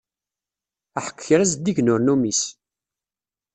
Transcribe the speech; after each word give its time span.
Aḥeqq 0.97 1.19
kra 1.27 1.45
zeddigen 1.51 1.91
ur 1.93 1.99
numis! 2.01 2.41